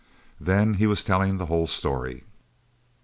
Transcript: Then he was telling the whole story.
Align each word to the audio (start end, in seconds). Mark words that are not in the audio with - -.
Then 0.39 0.73
he 0.73 0.87
was 0.87 1.03
telling 1.03 1.37
the 1.37 1.45
whole 1.45 1.67
story. 1.67 2.23